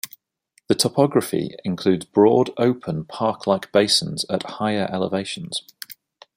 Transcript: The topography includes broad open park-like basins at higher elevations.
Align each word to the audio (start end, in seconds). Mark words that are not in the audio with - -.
The 0.67 0.73
topography 0.73 1.55
includes 1.63 2.05
broad 2.07 2.49
open 2.57 3.05
park-like 3.05 3.71
basins 3.71 4.25
at 4.31 4.41
higher 4.57 4.89
elevations. 4.91 5.61